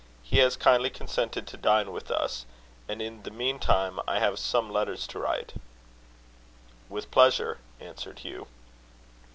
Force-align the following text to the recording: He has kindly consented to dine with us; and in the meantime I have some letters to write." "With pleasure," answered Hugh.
He 0.23 0.39
has 0.39 0.57
kindly 0.57 0.89
consented 0.89 1.45
to 1.45 1.57
dine 1.57 1.91
with 1.91 2.09
us; 2.09 2.47
and 2.87 3.03
in 3.03 3.21
the 3.21 3.29
meantime 3.29 3.99
I 4.07 4.17
have 4.17 4.39
some 4.39 4.71
letters 4.71 5.05
to 5.05 5.19
write." 5.19 5.53
"With 6.89 7.11
pleasure," 7.11 7.59
answered 7.79 8.17
Hugh. 8.17 8.47